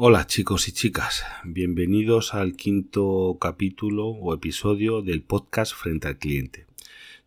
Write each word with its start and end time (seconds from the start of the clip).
Hola 0.00 0.28
chicos 0.28 0.68
y 0.68 0.72
chicas, 0.72 1.24
bienvenidos 1.42 2.32
al 2.32 2.54
quinto 2.54 3.36
capítulo 3.40 4.06
o 4.06 4.32
episodio 4.32 5.02
del 5.02 5.22
podcast 5.22 5.74
Frente 5.74 6.06
al 6.06 6.18
Cliente. 6.18 6.66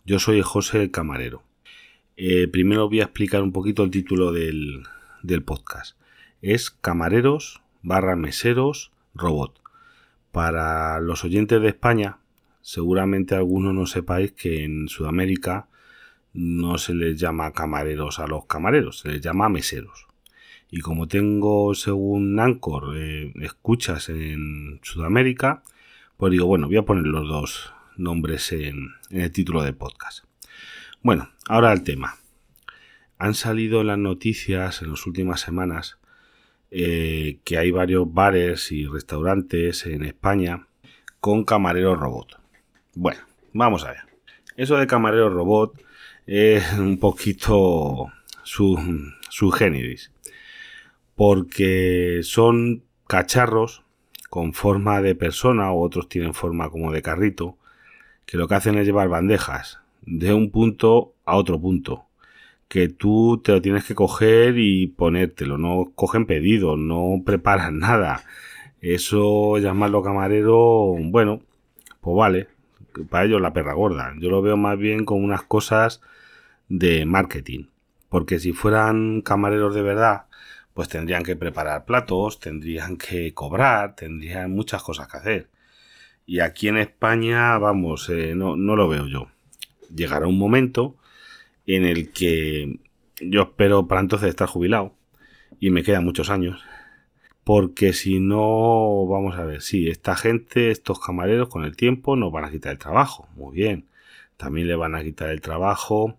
Yo 0.05 0.19
soy 0.19 0.41
José 0.41 0.83
el 0.83 0.89
Camarero. 0.89 1.43
Eh, 2.15 2.47
primero 2.47 2.87
voy 2.87 3.01
a 3.01 3.03
explicar 3.03 3.43
un 3.43 3.51
poquito 3.51 3.83
el 3.83 3.91
título 3.91 4.31
del, 4.31 4.83
del 5.21 5.43
podcast. 5.43 5.97
Es 6.41 6.71
Camareros 6.71 7.61
barra 7.81 8.15
Meseros 8.15 8.93
Robot. 9.15 9.59
Para 10.31 11.01
los 11.01 11.25
oyentes 11.25 11.61
de 11.61 11.67
España, 11.67 12.19
seguramente 12.61 13.35
algunos 13.35 13.73
no 13.73 13.85
sepáis 13.85 14.31
que 14.31 14.63
en 14.63 14.87
Sudamérica 14.87 15.67
no 16.31 16.77
se 16.77 16.93
les 16.93 17.19
llama 17.19 17.51
camareros 17.51 18.19
a 18.19 18.27
los 18.27 18.45
camareros, 18.45 18.99
se 18.99 19.09
les 19.09 19.19
llama 19.19 19.49
meseros. 19.49 20.07
Y 20.73 20.79
como 20.79 21.09
tengo, 21.09 21.75
según 21.75 22.39
Anchor, 22.39 22.95
eh, 22.97 23.33
escuchas 23.41 24.07
en 24.07 24.79
Sudamérica, 24.81 25.63
pues 26.15 26.31
digo, 26.31 26.45
bueno, 26.45 26.67
voy 26.67 26.77
a 26.77 26.83
poner 26.83 27.05
los 27.05 27.27
dos 27.27 27.73
nombres 27.97 28.53
en, 28.53 28.91
el 29.09 29.29
título 29.33 29.63
del 29.63 29.75
podcast. 29.75 30.23
Bueno, 31.01 31.29
ahora 31.49 31.73
el 31.73 31.83
tema. 31.83 32.15
Han 33.17 33.33
salido 33.33 33.83
las 33.83 33.97
noticias 33.97 34.81
en 34.81 34.91
las 34.91 35.05
últimas 35.05 35.41
semanas 35.41 35.99
eh, 36.71 37.39
que 37.43 37.57
hay 37.57 37.71
varios 37.71 38.11
bares 38.11 38.71
y 38.71 38.87
restaurantes 38.87 39.85
en 39.85 40.05
España 40.05 40.67
con 41.19 41.43
camareros 41.43 41.99
robot. 41.99 42.39
Bueno, 42.95 43.19
vamos 43.51 43.83
a 43.83 43.89
ver. 43.89 43.99
Eso 44.55 44.77
de 44.77 44.87
camarero 44.87 45.29
robot 45.29 45.83
es 46.25 46.73
un 46.73 46.97
poquito 46.97 48.11
su, 48.43 48.79
su 49.29 49.51
porque 51.23 52.21
son 52.23 52.81
cacharros 53.05 53.83
con 54.31 54.53
forma 54.53 55.03
de 55.03 55.13
persona 55.13 55.71
o 55.71 55.79
otros 55.79 56.09
tienen 56.09 56.33
forma 56.33 56.71
como 56.71 56.91
de 56.91 57.03
carrito 57.03 57.59
que 58.25 58.37
lo 58.37 58.47
que 58.47 58.55
hacen 58.55 58.75
es 58.79 58.87
llevar 58.87 59.07
bandejas 59.07 59.81
de 60.01 60.33
un 60.33 60.49
punto 60.49 61.13
a 61.25 61.35
otro 61.35 61.61
punto 61.61 62.05
que 62.67 62.89
tú 62.89 63.39
te 63.43 63.51
lo 63.51 63.61
tienes 63.61 63.85
que 63.85 63.93
coger 63.93 64.57
y 64.57 64.87
ponértelo. 64.87 65.59
No 65.59 65.91
cogen 65.93 66.25
pedido 66.25 66.75
no 66.75 67.21
preparan 67.23 67.77
nada. 67.87 68.23
Eso 68.81 69.59
llamarlo 69.59 70.01
camarero 70.01 70.95
bueno 71.03 71.43
pues 72.01 72.17
vale 72.17 72.47
para 73.11 73.25
ellos 73.25 73.39
la 73.39 73.53
perra 73.53 73.73
gorda. 73.73 74.15
Yo 74.17 74.31
lo 74.31 74.41
veo 74.41 74.57
más 74.57 74.75
bien 74.75 75.05
como 75.05 75.23
unas 75.23 75.43
cosas 75.43 76.01
de 76.67 77.05
marketing 77.05 77.65
porque 78.09 78.39
si 78.39 78.53
fueran 78.53 79.21
camareros 79.21 79.75
de 79.75 79.83
verdad 79.83 80.25
pues 80.73 80.89
tendrían 80.89 81.23
que 81.23 81.35
preparar 81.35 81.85
platos, 81.85 82.39
tendrían 82.39 82.97
que 82.97 83.33
cobrar, 83.33 83.95
tendrían 83.95 84.51
muchas 84.51 84.83
cosas 84.83 85.07
que 85.07 85.17
hacer. 85.17 85.49
Y 86.25 86.39
aquí 86.39 86.67
en 86.67 86.77
España, 86.77 87.57
vamos, 87.57 88.09
eh, 88.09 88.33
no, 88.35 88.55
no 88.55 88.75
lo 88.75 88.87
veo 88.87 89.07
yo. 89.07 89.27
Llegará 89.93 90.27
un 90.27 90.37
momento 90.37 90.95
en 91.65 91.83
el 91.85 92.11
que 92.11 92.79
yo 93.19 93.41
espero 93.43 93.87
para 93.87 94.01
entonces 94.01 94.29
estar 94.29 94.47
jubilado 94.47 94.95
y 95.59 95.69
me 95.71 95.83
quedan 95.83 96.05
muchos 96.05 96.29
años. 96.29 96.63
Porque 97.43 97.93
si 97.93 98.19
no, 98.19 99.05
vamos 99.07 99.35
a 99.37 99.43
ver, 99.45 99.61
sí, 99.61 99.89
esta 99.89 100.15
gente, 100.15 100.71
estos 100.71 100.99
camareros 100.99 101.49
con 101.49 101.65
el 101.65 101.75
tiempo 101.75 102.15
nos 102.15 102.31
van 102.31 102.45
a 102.45 102.51
quitar 102.51 102.71
el 102.71 102.77
trabajo. 102.77 103.27
Muy 103.35 103.55
bien. 103.55 103.87
También 104.37 104.67
le 104.67 104.75
van 104.75 104.95
a 104.95 105.03
quitar 105.03 105.29
el 105.29 105.41
trabajo 105.41 106.17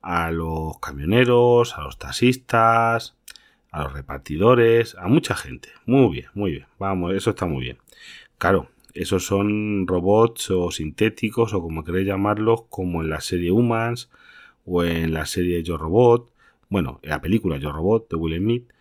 a 0.00 0.30
los 0.30 0.78
camioneros, 0.78 1.76
a 1.76 1.82
los 1.82 1.98
taxistas, 1.98 3.16
a 3.74 3.82
los 3.82 3.92
repartidores, 3.92 4.94
a 4.94 5.08
mucha 5.08 5.34
gente. 5.34 5.68
Muy 5.84 6.12
bien, 6.12 6.26
muy 6.34 6.52
bien. 6.52 6.66
Vamos, 6.78 7.12
eso 7.12 7.30
está 7.30 7.46
muy 7.46 7.64
bien. 7.64 7.78
Claro, 8.38 8.68
esos 8.94 9.26
son 9.26 9.88
robots 9.88 10.52
o 10.52 10.70
sintéticos 10.70 11.52
o 11.54 11.60
como 11.60 11.82
queréis 11.82 12.06
llamarlos, 12.06 12.62
como 12.70 13.02
en 13.02 13.10
la 13.10 13.20
serie 13.20 13.50
Humans 13.50 14.10
o 14.64 14.84
en 14.84 15.12
la 15.12 15.26
serie 15.26 15.64
Yo 15.64 15.76
Robot, 15.76 16.30
bueno, 16.68 17.00
en 17.02 17.10
la 17.10 17.20
película 17.20 17.56
Yo 17.58 17.72
Robot 17.72 18.10
de 18.10 18.16
Will 18.16 18.38
Smith, 18.38 18.72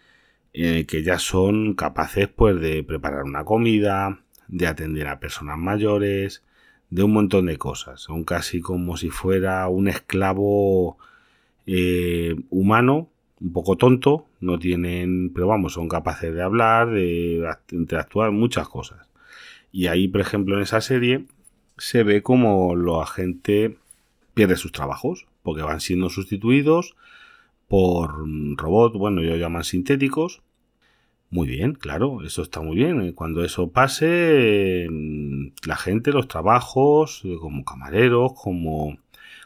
eh, 0.53 0.85
que 0.85 1.01
ya 1.01 1.17
son 1.17 1.73
capaces 1.73 2.27
pues 2.27 2.59
de 2.61 2.83
preparar 2.83 3.23
una 3.23 3.43
comida, 3.45 4.21
de 4.47 4.67
atender 4.67 5.07
a 5.07 5.19
personas 5.19 5.57
mayores, 5.57 6.43
de 6.91 7.01
un 7.01 7.13
montón 7.13 7.47
de 7.47 7.57
cosas. 7.57 7.99
Son 8.01 8.23
casi 8.25 8.61
como 8.61 8.95
si 8.97 9.09
fuera 9.09 9.67
un 9.69 9.87
esclavo 9.87 10.97
eh, 11.65 12.35
humano 12.51 13.09
un 13.43 13.51
poco 13.51 13.75
tonto, 13.75 14.25
no 14.39 14.57
tienen, 14.57 15.31
pero 15.33 15.47
vamos, 15.47 15.73
son 15.73 15.89
capaces 15.89 16.33
de 16.33 16.41
hablar, 16.41 16.89
de 16.91 17.45
interactuar, 17.71 18.31
muchas 18.31 18.69
cosas. 18.69 19.09
Y 19.71 19.87
ahí, 19.87 20.07
por 20.07 20.21
ejemplo, 20.21 20.55
en 20.55 20.63
esa 20.63 20.79
serie 20.79 21.25
se 21.77 22.03
ve 22.03 22.23
como 22.23 22.75
los 22.75 23.03
agentes 23.03 23.73
pierden 24.33 24.57
sus 24.57 24.71
trabajos, 24.71 25.27
porque 25.43 25.61
van 25.61 25.81
siendo 25.81 26.09
sustituidos 26.09 26.95
por 27.67 28.25
robots, 28.55 28.97
bueno, 28.97 29.21
ellos 29.21 29.39
llaman 29.39 29.63
sintéticos. 29.65 30.41
Muy 31.29 31.47
bien, 31.47 31.73
claro, 31.73 32.23
eso 32.23 32.43
está 32.43 32.61
muy 32.61 32.75
bien. 32.75 33.11
Cuando 33.13 33.43
eso 33.43 33.71
pase, 33.71 34.87
la 35.65 35.75
gente, 35.75 36.11
los 36.11 36.27
trabajos, 36.27 37.23
como 37.41 37.65
camareros, 37.65 38.33
como 38.35 38.97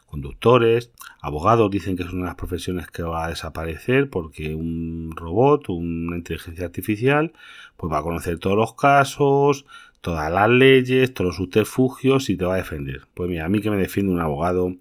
conductores, 0.08 0.92
abogados 1.22 1.70
dicen 1.70 1.96
que 1.96 2.04
es 2.04 2.10
una 2.12 2.24
de 2.24 2.28
las 2.28 2.36
profesiones 2.36 2.88
que 2.88 3.04
va 3.04 3.26
a 3.26 3.30
desaparecer 3.30 4.10
porque 4.10 4.56
un 4.56 5.14
robot, 5.16 5.70
una 5.70 6.18
inteligencia 6.18 6.66
artificial, 6.66 7.34
pues 7.76 7.92
va 7.92 8.00
a 8.00 8.04
conocer 8.04 8.40
todos 8.40 8.58
los 8.58 8.74
casos, 8.74 9.66
todas 10.02 10.32
las 10.32 10.50
leyes, 10.50 11.14
todos 11.14 11.28
los 11.28 11.36
subterfugios 11.36 12.30
y 12.30 12.38
te 12.38 12.46
va 12.46 12.56
a 12.56 12.58
defender. 12.58 13.08
Pues 13.14 13.30
mira, 13.30 13.46
a 13.46 13.50
mí 13.50 13.62
que 13.62 13.70
me 13.70 13.78
defiende 13.78 14.12
un 14.12 14.22
abogado, 14.22 14.76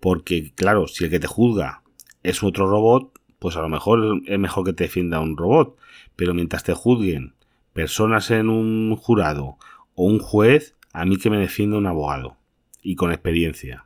porque 0.00 0.52
claro, 0.54 0.88
si 0.88 1.04
el 1.04 1.10
que 1.10 1.20
te 1.20 1.26
juzga 1.26 1.82
es 2.22 2.42
otro 2.42 2.66
robot, 2.66 3.12
pues 3.38 3.56
a 3.56 3.60
lo 3.60 3.68
mejor 3.68 4.22
es 4.26 4.38
mejor 4.38 4.64
que 4.64 4.72
te 4.72 4.84
defienda 4.84 5.20
un 5.20 5.36
robot, 5.36 5.76
pero 6.16 6.34
mientras 6.34 6.64
te 6.64 6.72
juzguen 6.72 7.34
personas 7.72 8.30
en 8.30 8.48
un 8.48 8.96
jurado 8.96 9.58
o 9.94 10.04
un 10.04 10.18
juez, 10.18 10.74
a 10.92 11.04
mí 11.04 11.18
que 11.18 11.28
me 11.28 11.38
defienda 11.38 11.76
un 11.76 11.86
abogado 11.86 12.38
y 12.82 12.94
con 12.96 13.12
experiencia 13.12 13.85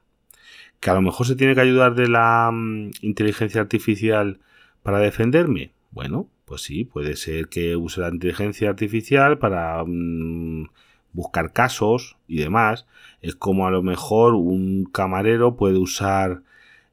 que 0.80 0.90
a 0.90 0.94
lo 0.94 1.02
mejor 1.02 1.26
se 1.26 1.36
tiene 1.36 1.54
que 1.54 1.60
ayudar 1.60 1.94
de 1.94 2.08
la 2.08 2.50
mm, 2.52 2.90
inteligencia 3.02 3.60
artificial 3.60 4.40
para 4.82 4.98
defenderme. 4.98 5.72
Bueno, 5.90 6.28
pues 6.46 6.62
sí, 6.62 6.84
puede 6.84 7.16
ser 7.16 7.48
que 7.48 7.76
use 7.76 8.00
la 8.00 8.08
inteligencia 8.08 8.70
artificial 8.70 9.38
para 9.38 9.84
mm, 9.86 10.68
buscar 11.12 11.52
casos 11.52 12.16
y 12.26 12.38
demás. 12.38 12.86
Es 13.20 13.36
como 13.36 13.66
a 13.66 13.70
lo 13.70 13.82
mejor 13.82 14.34
un 14.34 14.84
camarero 14.86 15.56
puede 15.56 15.78
usar 15.78 16.42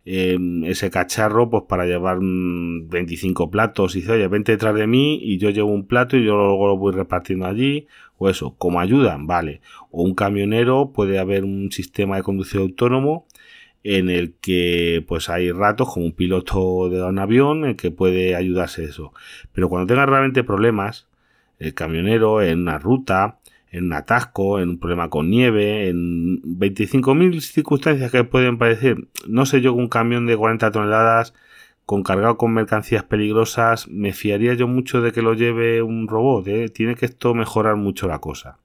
em, 0.05 0.63
ese 0.65 0.89
cacharro 0.89 1.49
pues 1.49 1.63
para 1.67 1.85
llevar 1.85 2.19
25 2.19 3.47
mm, 3.47 3.49
platos 3.49 3.95
y 3.95 4.01
dice, 4.01 4.13
oye, 4.13 4.27
vente 4.27 4.51
detrás 4.53 4.75
de 4.75 4.87
mí 4.87 5.19
y 5.21 5.37
yo 5.37 5.49
llevo 5.49 5.71
un 5.71 5.87
plato 5.87 6.17
y 6.17 6.25
yo 6.25 6.35
luego 6.35 6.67
lo 6.67 6.77
voy 6.77 6.93
repartiendo 6.93 7.45
allí. 7.45 7.87
O 8.17 8.29
eso, 8.29 8.55
como 8.57 8.79
ayuda, 8.79 9.17
vale. 9.19 9.61
O 9.91 10.03
un 10.03 10.15
camionero 10.15 10.91
puede 10.93 11.19
haber 11.19 11.43
un 11.43 11.71
sistema 11.71 12.15
de 12.17 12.23
conducción 12.23 12.63
autónomo 12.63 13.27
en 13.89 14.09
el 14.09 14.33
que 14.41 15.01
pues 15.07 15.29
hay 15.29 15.49
ratos 15.53 15.93
como 15.93 16.05
un 16.05 16.11
piloto 16.11 16.89
de 16.89 17.01
un 17.01 17.19
avión 17.19 17.63
en 17.63 17.77
que 17.77 17.89
puede 17.89 18.35
ayudarse 18.35 18.83
eso. 18.83 19.13
Pero 19.53 19.69
cuando 19.69 19.87
tenga 19.87 20.05
realmente 20.05 20.43
problemas, 20.43 21.07
el 21.57 21.73
camionero 21.73 22.41
en 22.41 22.59
una 22.63 22.79
ruta, 22.79 23.39
en 23.71 23.85
un 23.85 23.93
atasco, 23.93 24.59
en 24.59 24.69
un 24.71 24.79
problema 24.79 25.09
con 25.09 25.29
nieve, 25.29 25.87
en 25.87 26.41
25.000 26.41 27.39
circunstancias 27.39 28.11
que 28.11 28.25
pueden 28.25 28.57
parecer, 28.57 28.97
no 29.25 29.45
sé 29.45 29.61
yo, 29.61 29.73
un 29.73 29.87
camión 29.87 30.25
de 30.25 30.35
40 30.35 30.69
toneladas 30.71 31.33
con 31.85 32.03
cargado 32.03 32.37
con 32.37 32.53
mercancías 32.53 33.05
peligrosas, 33.05 33.87
me 33.87 34.11
fiaría 34.11 34.53
yo 34.53 34.67
mucho 34.67 35.01
de 35.01 35.13
que 35.13 35.21
lo 35.21 35.33
lleve 35.33 35.81
un 35.81 36.09
robot, 36.09 36.45
¿eh? 36.47 36.67
tiene 36.67 36.95
que 36.95 37.05
esto 37.05 37.33
mejorar 37.33 37.77
mucho 37.77 38.09
la 38.09 38.19
cosa. 38.19 38.57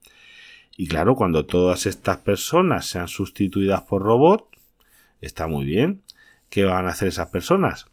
Y 0.77 0.89
claro, 0.89 1.15
cuando 1.15 1.47
todas 1.47 1.87
estas 1.87 2.17
personas 2.17 2.87
sean 2.87 3.07
sustituidas 3.07 3.83
por 3.83 4.03
robots, 4.03 4.47
está 5.23 5.47
muy 5.47 5.65
bien. 5.65 6.03
¿Qué 6.51 6.65
van 6.65 6.85
a 6.85 6.91
hacer 6.91 7.09
esas 7.09 7.31
personas? 7.31 7.87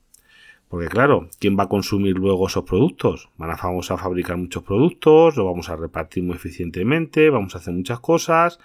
Porque 0.68 0.88
claro, 0.88 1.30
¿quién 1.40 1.58
va 1.58 1.64
a 1.64 1.70
consumir 1.70 2.16
luego 2.16 2.48
esos 2.48 2.66
productos? 2.66 3.30
Van 3.38 3.50
a, 3.50 3.56
vamos 3.56 3.90
a 3.90 3.98
fabricar 3.98 4.38
muchos 4.38 4.64
productos, 4.64 5.38
lo 5.38 5.46
vamos 5.46 5.70
a 5.70 5.76
repartir 5.76 6.24
muy 6.24 6.36
eficientemente, 6.36 7.30
vamos 7.30 7.56
a 7.56 7.60
hacer 7.60 7.74
muchas 7.74 8.00
cosas, 8.02 8.60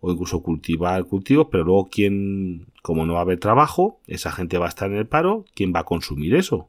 o 0.00 0.12
incluso 0.12 0.42
cultivar 0.42 1.04
cultivos, 1.04 1.48
pero 1.50 1.64
luego 1.64 1.88
quién, 1.90 2.66
como 2.82 3.06
no 3.06 3.14
va 3.14 3.20
a 3.20 3.22
haber 3.22 3.40
trabajo, 3.40 3.98
esa 4.06 4.30
gente 4.30 4.58
va 4.58 4.66
a 4.66 4.68
estar 4.68 4.90
en 4.90 4.98
el 4.98 5.06
paro, 5.06 5.44
¿quién 5.54 5.72
va 5.74 5.80
a 5.80 5.84
consumir 5.84 6.36
eso? 6.36 6.68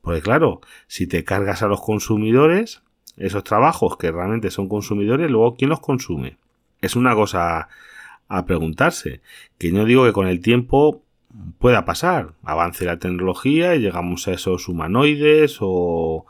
Porque 0.00 0.22
claro, 0.22 0.60
si 0.86 1.06
te 1.06 1.24
cargas 1.24 1.62
a 1.62 1.66
los 1.66 1.82
consumidores, 1.82 2.82
esos 3.18 3.44
trabajos 3.44 3.98
que 3.98 4.10
realmente 4.10 4.50
son 4.50 4.68
consumidores, 4.68 5.30
luego 5.30 5.56
¿quién 5.56 5.68
los 5.68 5.80
consume? 5.80 6.38
Es 6.80 6.96
una 6.96 7.14
cosa 7.14 7.68
a 8.30 8.46
preguntarse. 8.46 9.20
Que 9.58 9.72
no 9.72 9.84
digo 9.84 10.06
que 10.06 10.14
con 10.14 10.26
el 10.26 10.40
tiempo 10.40 11.04
pueda 11.58 11.84
pasar, 11.84 12.32
avance 12.42 12.86
la 12.86 12.98
tecnología 12.98 13.74
y 13.76 13.80
llegamos 13.80 14.26
a 14.26 14.32
esos 14.32 14.68
humanoides 14.68 15.58
o 15.60 16.24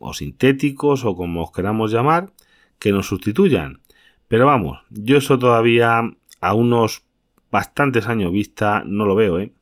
o 0.00 0.14
sintéticos 0.14 1.04
o 1.04 1.14
como 1.14 1.44
os 1.44 1.52
queramos 1.52 1.92
llamar, 1.92 2.32
que 2.80 2.90
nos 2.90 3.06
sustituyan. 3.06 3.80
Pero 4.26 4.46
vamos, 4.46 4.80
yo 4.90 5.18
eso 5.18 5.38
todavía 5.38 6.00
a 6.40 6.54
unos 6.54 7.04
bastantes 7.52 8.08
años 8.08 8.32
vista 8.32 8.82
no 8.86 9.04
lo 9.04 9.14
veo, 9.14 9.38
¿eh? 9.38 9.52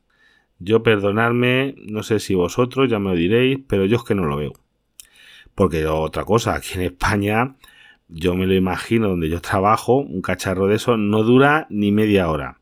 Yo 0.59 0.81
perdonadme, 0.81 1.75
no 1.77 2.03
sé 2.03 2.19
si 2.19 2.35
vosotros 2.35 2.89
ya 2.89 2.99
me 2.99 3.11
lo 3.11 3.15
diréis, 3.15 3.59
pero 3.67 3.85
yo 3.85 3.97
es 3.97 4.03
que 4.03 4.15
no 4.15 4.25
lo 4.25 4.37
veo. 4.37 4.53
Porque 5.55 5.85
otra 5.85 6.23
cosa, 6.25 6.55
aquí 6.55 6.75
en 6.75 6.81
España, 6.81 7.55
yo 8.09 8.35
me 8.35 8.47
lo 8.47 8.55
imagino 8.55 9.09
donde 9.09 9.29
yo 9.29 9.41
trabajo, 9.41 9.97
un 9.97 10.21
cacharro 10.21 10.67
de 10.67 10.75
eso 10.75 10.97
no 10.97 11.23
dura 11.23 11.67
ni 11.69 11.91
media 11.91 12.29
hora. 12.29 12.57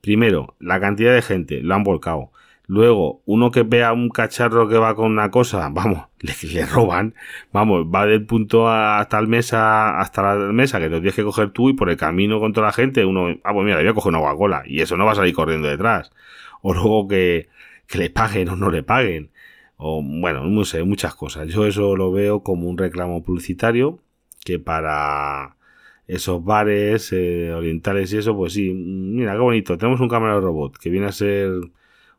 Primero, 0.00 0.56
la 0.58 0.80
cantidad 0.80 1.14
de 1.14 1.22
gente 1.22 1.62
lo 1.62 1.74
han 1.74 1.84
volcado. 1.84 2.30
Luego, 2.66 3.22
uno 3.24 3.50
que 3.50 3.62
vea 3.62 3.92
un 3.94 4.10
cacharro 4.10 4.68
que 4.68 4.76
va 4.76 4.94
con 4.94 5.10
una 5.10 5.30
cosa, 5.30 5.68
vamos, 5.72 6.08
le, 6.20 6.66
roban, 6.66 7.14
vamos, 7.52 7.86
va 7.86 8.06
del 8.06 8.26
punto 8.26 8.68
hasta 8.68 9.20
la 9.20 9.26
mesa, 9.28 9.98
hasta 10.00 10.34
la 10.34 10.52
mesa 10.52 10.78
que 10.78 10.90
te 10.90 10.96
tienes 10.96 11.14
que 11.14 11.24
coger 11.24 11.50
tú 11.50 11.70
y 11.70 11.74
por 11.74 11.88
el 11.90 11.96
camino 11.96 12.40
con 12.40 12.52
toda 12.52 12.66
la 12.66 12.72
gente, 12.72 13.04
uno, 13.04 13.28
ah, 13.44 13.52
pues 13.54 13.64
mira, 13.64 13.78
voy 13.78 13.88
a 13.88 13.94
coger 13.94 14.10
una 14.10 14.20
Coca-Cola 14.20 14.62
y 14.66 14.80
eso 14.82 14.96
no 14.96 15.06
va 15.06 15.12
a 15.12 15.14
salir 15.14 15.34
corriendo 15.34 15.68
detrás. 15.68 16.12
O 16.60 16.74
luego 16.74 17.08
que, 17.08 17.48
que 17.86 17.98
le 17.98 18.10
paguen 18.10 18.48
o 18.50 18.56
no 18.56 18.70
le 18.70 18.82
paguen. 18.82 19.30
O 19.76 20.02
bueno, 20.02 20.44
no 20.44 20.64
sé, 20.64 20.82
muchas 20.84 21.14
cosas. 21.14 21.48
Yo 21.48 21.66
eso 21.66 21.96
lo 21.96 22.12
veo 22.12 22.42
como 22.42 22.68
un 22.68 22.78
reclamo 22.78 23.22
publicitario 23.22 24.00
que 24.48 24.58
para 24.58 25.56
esos 26.06 26.42
bares 26.42 27.12
eh, 27.12 27.52
orientales 27.52 28.12
y 28.14 28.18
eso, 28.18 28.34
pues 28.34 28.54
sí, 28.54 28.72
mira, 28.72 29.32
qué 29.32 29.38
bonito. 29.40 29.76
Tenemos 29.76 30.00
un 30.00 30.08
cámara 30.08 30.40
robot 30.40 30.78
que 30.78 30.88
viene 30.88 31.06
a 31.06 31.12
ser 31.12 31.50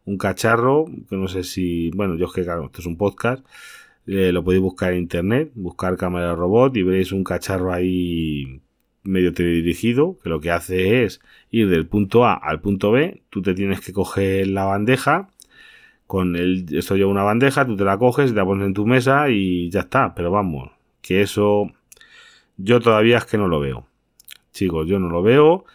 un 0.05 0.17
cacharro, 0.17 0.85
que 1.09 1.15
no 1.17 1.27
sé 1.27 1.43
si, 1.43 1.89
bueno, 1.95 2.15
yo 2.17 2.27
es 2.27 2.33
que 2.33 2.43
claro, 2.43 2.65
esto 2.65 2.81
es 2.81 2.85
un 2.87 2.97
podcast, 2.97 3.43
eh, 4.05 4.31
lo 4.31 4.43
podéis 4.43 4.61
buscar 4.61 4.93
en 4.93 4.99
internet, 4.99 5.51
buscar 5.55 5.97
cámara 5.97 6.35
robot 6.35 6.77
y 6.77 6.83
veréis 6.83 7.11
un 7.11 7.23
cacharro 7.23 7.73
ahí 7.73 8.61
medio 9.03 9.33
teledirigido, 9.33 10.17
que 10.23 10.29
lo 10.29 10.39
que 10.39 10.51
hace 10.51 11.03
es 11.03 11.19
ir 11.49 11.67
del 11.69 11.87
punto 11.87 12.25
A 12.25 12.33
al 12.35 12.61
punto 12.61 12.91
B, 12.91 13.23
tú 13.31 13.41
te 13.41 13.55
tienes 13.55 13.81
que 13.81 13.93
coger 13.93 14.47
la 14.47 14.65
bandeja, 14.65 15.29
con 16.05 16.35
el, 16.35 16.65
esto 16.77 16.95
lleva 16.95 17.09
una 17.09 17.23
bandeja, 17.23 17.65
tú 17.65 17.75
te 17.75 17.85
la 17.85 17.97
coges, 17.97 18.33
la 18.33 18.45
pones 18.45 18.67
en 18.67 18.73
tu 18.75 18.85
mesa 18.85 19.29
y 19.29 19.69
ya 19.71 19.81
está, 19.81 20.13
pero 20.15 20.29
vamos, 20.31 20.71
que 21.01 21.21
eso 21.21 21.71
yo 22.59 22.79
todavía 22.79 23.17
es 23.17 23.25
que 23.25 23.37
no 23.37 23.47
lo 23.47 23.59
veo. 23.59 23.87
Chicos, 24.51 24.87
yo 24.87 24.99
no 24.99 25.09
lo 25.09 25.23
veo 25.23 25.65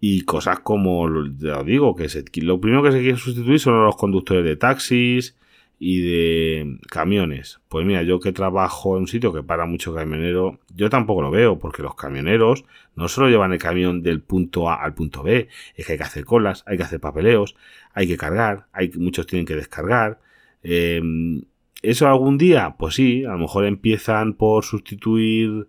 y 0.00 0.22
cosas 0.22 0.60
como, 0.60 1.08
ya 1.38 1.62
digo, 1.62 1.94
que 1.94 2.08
lo 2.42 2.60
primero 2.60 2.82
que 2.82 2.90
se 2.90 3.00
quiere 3.00 3.18
sustituir 3.18 3.60
son 3.60 3.84
los 3.84 3.96
conductores 3.96 4.44
de 4.44 4.56
taxis 4.56 5.36
y 5.78 6.00
de 6.00 6.78
camiones. 6.88 7.60
Pues 7.68 7.86
mira, 7.86 8.02
yo 8.02 8.18
que 8.18 8.32
trabajo 8.32 8.96
en 8.96 9.02
un 9.02 9.08
sitio 9.08 9.32
que 9.32 9.42
para 9.42 9.66
mucho 9.66 9.94
camionero, 9.94 10.58
yo 10.74 10.88
tampoco 10.90 11.22
lo 11.22 11.30
veo, 11.30 11.58
porque 11.58 11.82
los 11.82 11.94
camioneros 11.94 12.64
no 12.96 13.08
solo 13.08 13.28
llevan 13.28 13.52
el 13.52 13.58
camión 13.58 14.02
del 14.02 14.22
punto 14.22 14.70
A 14.70 14.82
al 14.82 14.94
punto 14.94 15.22
B, 15.22 15.48
es 15.76 15.86
que 15.86 15.92
hay 15.92 15.98
que 15.98 16.04
hacer 16.04 16.24
colas, 16.24 16.64
hay 16.66 16.78
que 16.78 16.84
hacer 16.84 17.00
papeleos, 17.00 17.54
hay 17.92 18.08
que 18.08 18.16
cargar, 18.16 18.66
hay, 18.72 18.90
muchos 18.96 19.26
tienen 19.26 19.46
que 19.46 19.56
descargar. 19.56 20.20
Em, 20.62 21.42
¿Eso 21.82 22.08
algún 22.08 22.38
día? 22.38 22.76
Pues 22.78 22.94
sí, 22.94 23.24
a 23.24 23.32
lo 23.32 23.38
mejor 23.38 23.66
empiezan 23.66 24.34
por 24.34 24.64
sustituir 24.64 25.66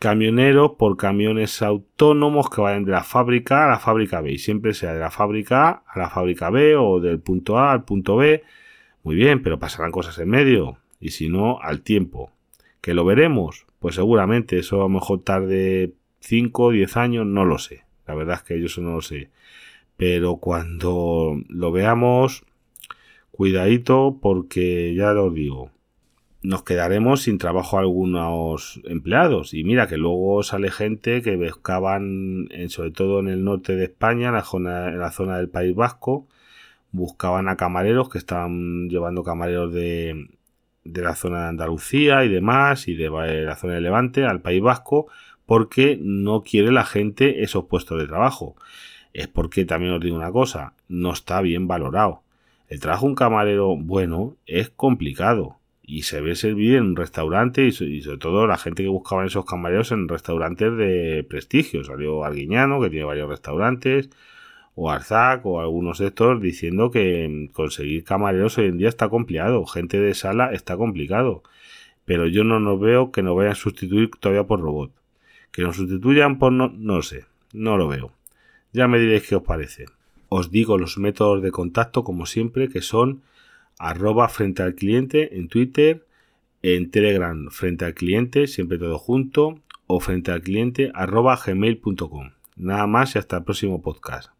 camioneros 0.00 0.72
por 0.78 0.96
camiones 0.96 1.60
autónomos 1.60 2.48
que 2.48 2.62
vayan 2.62 2.86
de 2.86 2.92
la 2.92 3.04
fábrica 3.04 3.66
a 3.66 3.70
la 3.70 3.78
fábrica 3.78 4.22
B 4.22 4.32
y 4.32 4.38
siempre 4.38 4.72
sea 4.72 4.94
de 4.94 4.98
la 4.98 5.10
fábrica 5.10 5.68
A 5.68 5.82
a 5.86 5.98
la 5.98 6.08
fábrica 6.08 6.48
B 6.48 6.74
o 6.74 7.00
del 7.00 7.20
punto 7.20 7.58
A 7.58 7.70
al 7.70 7.84
punto 7.84 8.16
B. 8.16 8.42
Muy 9.02 9.14
bien, 9.14 9.42
pero 9.42 9.58
pasarán 9.58 9.92
cosas 9.92 10.18
en 10.18 10.30
medio 10.30 10.78
y 11.00 11.10
si 11.10 11.28
no, 11.28 11.60
al 11.60 11.82
tiempo. 11.82 12.32
¿Que 12.80 12.94
lo 12.94 13.04
veremos? 13.04 13.66
Pues 13.78 13.94
seguramente, 13.96 14.58
eso 14.58 14.76
a 14.76 14.84
lo 14.84 14.88
mejor 14.88 15.22
tarde 15.22 15.92
5 16.20 16.62
o 16.62 16.70
10 16.70 16.96
años, 16.96 17.26
no 17.26 17.44
lo 17.44 17.58
sé. 17.58 17.84
La 18.06 18.14
verdad 18.14 18.36
es 18.36 18.42
que 18.42 18.58
yo 18.58 18.66
eso 18.66 18.80
no 18.80 18.94
lo 18.94 19.02
sé. 19.02 19.28
Pero 19.98 20.36
cuando 20.36 21.38
lo 21.48 21.72
veamos, 21.72 22.46
cuidadito 23.32 24.18
porque 24.22 24.94
ya 24.94 25.12
lo 25.12 25.30
digo, 25.30 25.70
nos 26.42 26.62
quedaremos 26.62 27.22
sin 27.22 27.38
trabajo 27.38 27.78
algunos 27.78 28.80
empleados. 28.84 29.52
Y 29.54 29.64
mira 29.64 29.86
que 29.86 29.98
luego 29.98 30.42
sale 30.42 30.70
gente 30.70 31.22
que 31.22 31.36
buscaban, 31.36 32.48
sobre 32.68 32.90
todo 32.90 33.20
en 33.20 33.28
el 33.28 33.44
norte 33.44 33.76
de 33.76 33.84
España, 33.84 34.28
en 34.28 34.34
la 34.34 34.44
zona, 34.44 34.90
la 34.90 35.10
zona 35.10 35.36
del 35.38 35.48
País 35.48 35.74
Vasco, 35.74 36.26
buscaban 36.92 37.48
a 37.48 37.56
camareros 37.56 38.08
que 38.08 38.18
estaban 38.18 38.88
llevando 38.88 39.22
camareros 39.22 39.72
de, 39.72 40.30
de 40.84 41.02
la 41.02 41.14
zona 41.14 41.42
de 41.42 41.48
Andalucía 41.50 42.24
y 42.24 42.28
demás, 42.28 42.88
y 42.88 42.94
de 42.94 43.10
la 43.44 43.56
zona 43.56 43.74
de 43.74 43.80
Levante 43.82 44.24
al 44.24 44.40
País 44.40 44.62
Vasco, 44.62 45.08
porque 45.46 45.98
no 46.00 46.42
quiere 46.42 46.72
la 46.72 46.84
gente 46.84 47.42
esos 47.42 47.66
puestos 47.66 47.98
de 48.00 48.06
trabajo. 48.06 48.56
Es 49.12 49.28
porque 49.28 49.64
también 49.64 49.92
os 49.92 50.00
digo 50.00 50.16
una 50.16 50.32
cosa, 50.32 50.74
no 50.88 51.12
está 51.12 51.40
bien 51.42 51.68
valorado. 51.68 52.22
El 52.68 52.80
trabajo 52.80 53.06
de 53.06 53.10
un 53.10 53.16
camarero 53.16 53.76
bueno 53.76 54.36
es 54.46 54.70
complicado 54.70 55.59
y 55.90 56.02
se 56.02 56.20
ve 56.20 56.36
servir 56.36 56.76
en 56.76 56.84
un 56.84 56.96
restaurante 56.96 57.66
y, 57.66 57.72
sobre 57.72 58.18
todo 58.18 58.46
la 58.46 58.56
gente 58.56 58.84
que 58.84 58.88
buscaba 58.88 59.26
esos 59.26 59.44
camareros 59.44 59.90
en 59.90 60.06
restaurantes 60.06 60.76
de 60.76 61.26
prestigio. 61.28 61.82
Salió 61.82 62.22
Arguiñano, 62.22 62.80
que 62.80 62.90
tiene 62.90 63.04
varios 63.04 63.28
restaurantes, 63.28 64.08
o 64.76 64.88
Arzac, 64.88 65.44
o 65.44 65.60
algunos 65.60 65.98
de 65.98 66.06
estos, 66.06 66.40
diciendo 66.40 66.92
que 66.92 67.48
conseguir 67.52 68.04
camareros 68.04 68.56
hoy 68.58 68.66
en 68.66 68.78
día 68.78 68.88
está 68.88 69.08
complicado. 69.08 69.66
Gente 69.66 69.98
de 69.98 70.14
sala 70.14 70.52
está 70.52 70.76
complicado. 70.76 71.42
Pero 72.04 72.28
yo 72.28 72.44
no 72.44 72.60
nos 72.60 72.78
veo 72.78 73.10
que 73.10 73.22
nos 73.22 73.36
vayan 73.36 73.52
a 73.52 73.56
sustituir 73.56 74.10
todavía 74.20 74.44
por 74.44 74.60
robot. 74.60 74.92
Que 75.50 75.62
nos 75.62 75.74
sustituyan 75.74 76.38
por 76.38 76.52
no, 76.52 76.68
no 76.68 77.02
sé, 77.02 77.24
no 77.52 77.76
lo 77.76 77.88
veo. 77.88 78.12
Ya 78.72 78.86
me 78.86 79.00
diréis 79.00 79.26
qué 79.28 79.34
os 79.34 79.42
parece. 79.42 79.86
Os 80.28 80.52
digo 80.52 80.78
los 80.78 80.98
métodos 80.98 81.42
de 81.42 81.50
contacto, 81.50 82.04
como 82.04 82.26
siempre, 82.26 82.68
que 82.68 82.80
son 82.80 83.22
arroba 83.80 84.28
frente 84.28 84.62
al 84.62 84.74
cliente 84.74 85.38
en 85.38 85.48
Twitter, 85.48 86.06
en 86.62 86.90
Telegram 86.90 87.48
frente 87.50 87.86
al 87.86 87.94
cliente, 87.94 88.46
siempre 88.46 88.78
todo 88.78 88.98
junto, 88.98 89.60
o 89.86 90.00
frente 90.00 90.30
al 90.30 90.42
cliente 90.42 90.92
arroba 90.94 91.40
gmail.com. 91.44 92.30
Nada 92.56 92.86
más 92.86 93.14
y 93.14 93.18
hasta 93.18 93.38
el 93.38 93.44
próximo 93.44 93.80
podcast. 93.80 94.39